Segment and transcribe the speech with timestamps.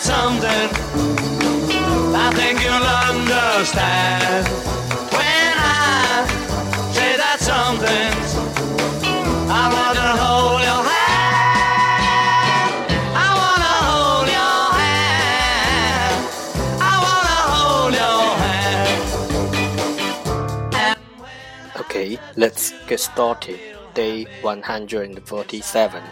[0.00, 0.68] Something
[2.14, 4.46] I think you'll understand.
[5.14, 6.26] When I
[6.92, 8.12] say that something
[9.50, 11.58] I wanna hold your hand.
[13.26, 16.20] I wanna hold your hand.
[16.80, 18.26] I wanna hold your
[20.82, 20.98] hand.
[21.80, 23.58] Okay, let's get started.
[23.94, 26.02] Day 147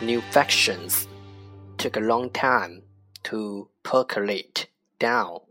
[0.00, 1.04] New factions
[1.76, 2.82] took a long time
[3.24, 4.64] to percolate
[4.98, 5.42] down.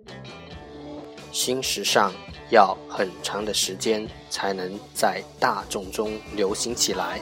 [1.31, 2.11] 新时尚
[2.49, 7.21] 要很长的时间才能在大众中流行起来。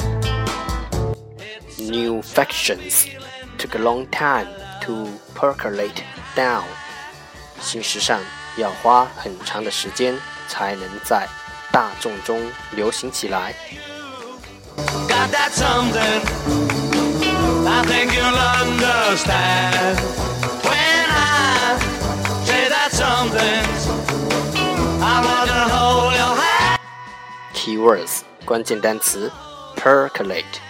[1.90, 3.06] new factions
[3.58, 4.48] took a long time
[4.82, 6.02] to percolate
[6.34, 6.64] down。
[7.60, 8.20] 新时尚
[8.56, 10.16] 要花很长的时间
[10.48, 11.26] 才能在
[11.72, 12.40] 大众中
[12.72, 13.54] 流行起来。
[15.08, 16.22] Got that something
[17.66, 19.96] I think you'll understand
[20.62, 21.78] when I
[22.44, 23.64] say that something
[25.00, 26.78] I wanna hold your hand.
[27.54, 29.30] Keywords 关键单词
[29.76, 30.69] percolate。